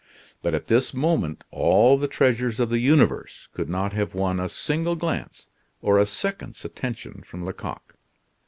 But 0.41 0.55
at 0.55 0.65
this 0.65 0.95
moment 0.95 1.43
all 1.51 1.95
the 1.95 2.07
treasures 2.07 2.59
of 2.59 2.69
the 2.71 2.79
universe 2.79 3.47
could 3.53 3.69
not 3.69 3.93
have 3.93 4.15
won 4.15 4.39
a 4.39 4.49
single 4.49 4.95
glance 4.95 5.45
or 5.79 5.99
a 5.99 6.07
second's 6.07 6.65
attention 6.65 7.21
from 7.21 7.45
Lecoq. 7.45 7.93